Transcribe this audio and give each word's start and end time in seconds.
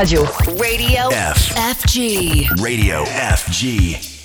Radio. 0.00 0.24
Radio 0.56 1.10
F. 1.10 1.52
FG. 1.54 2.48
Radio 2.58 3.04
FG. 3.04 4.19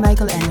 Michael 0.00 0.30
Anderson 0.30 0.49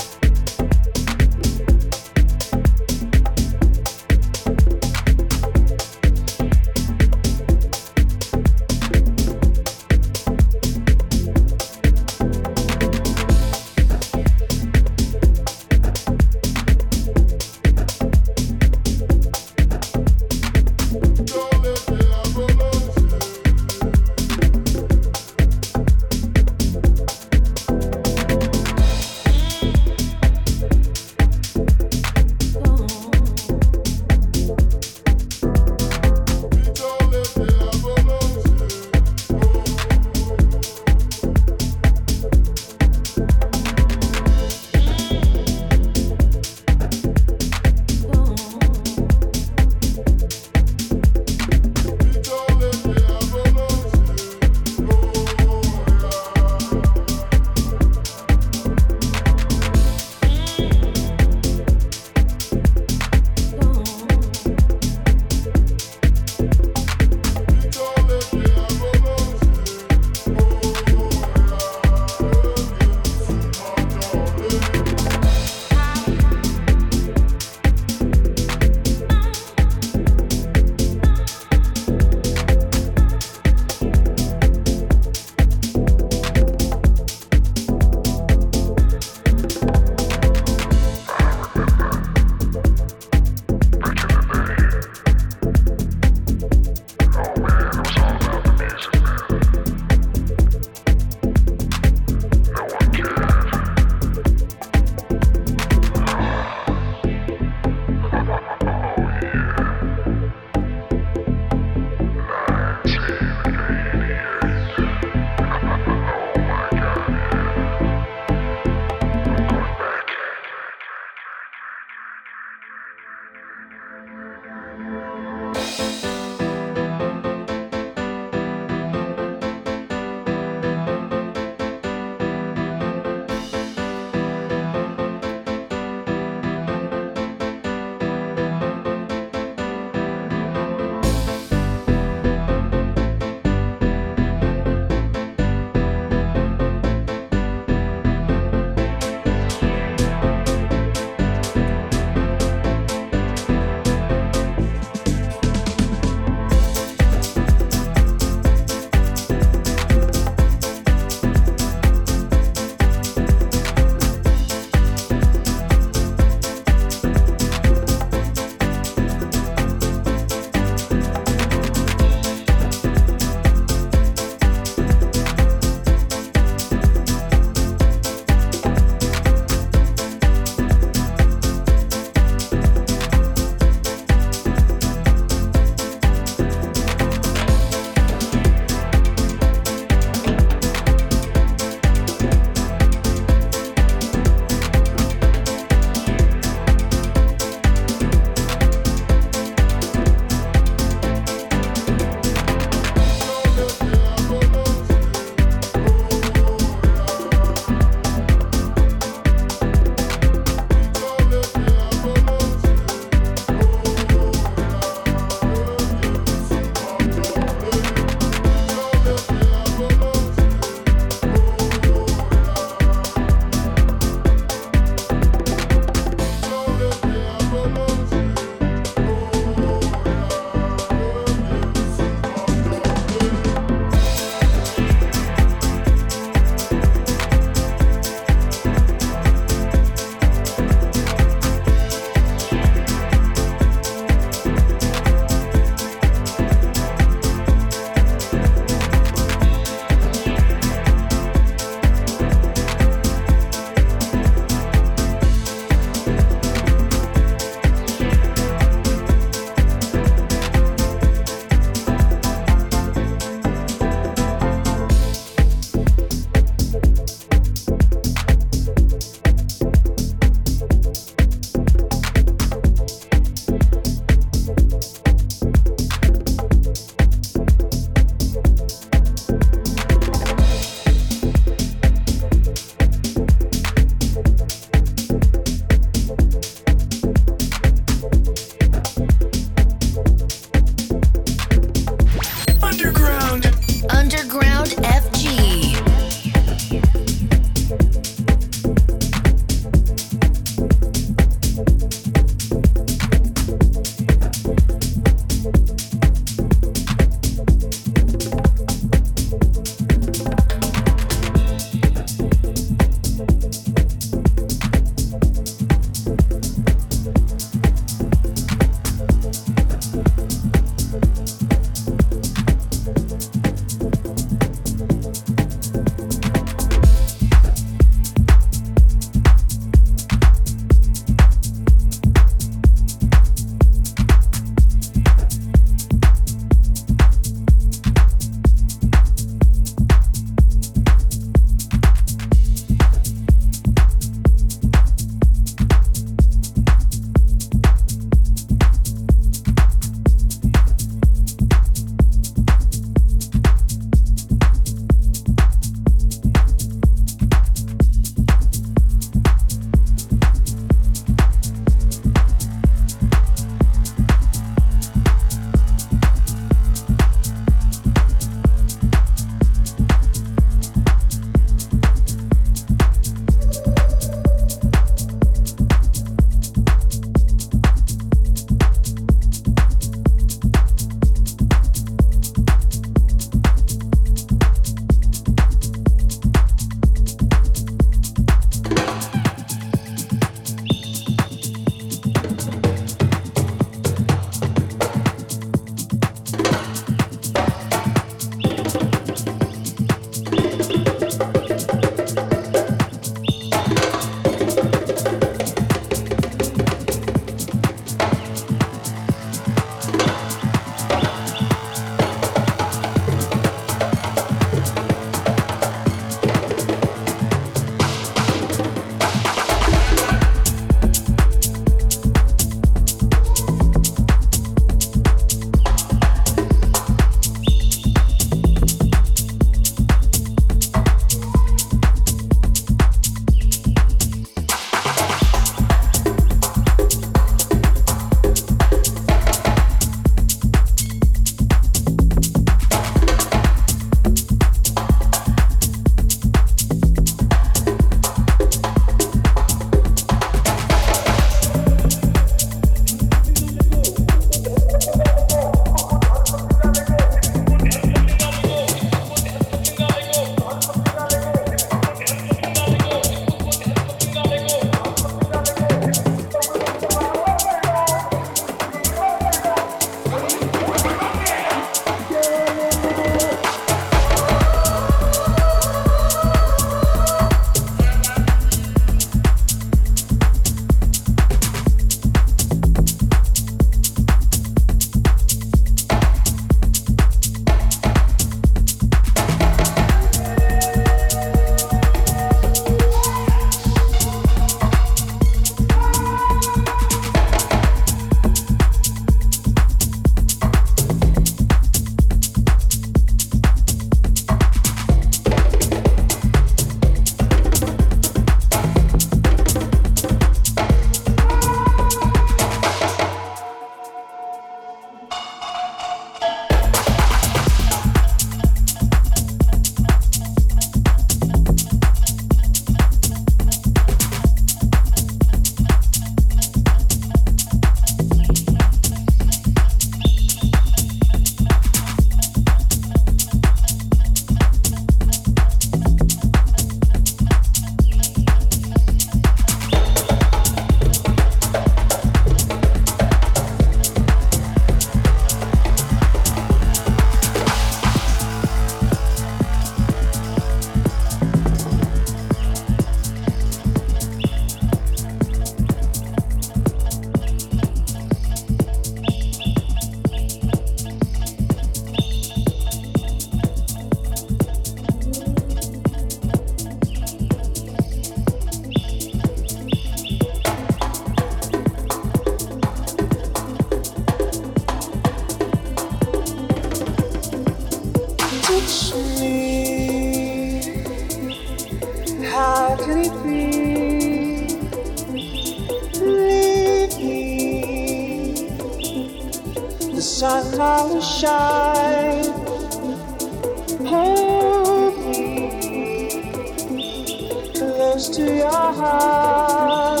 close 597.96 598.08
to 598.10 598.36
your 598.36 598.50
heart. 598.50 600.00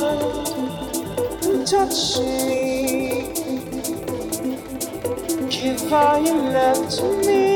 Touch 1.66 2.18
me. 2.18 3.32
Give 5.48 5.92
all 5.92 6.20
your 6.22 6.36
love 6.52 6.90
to 6.90 7.26
me. 7.26 7.55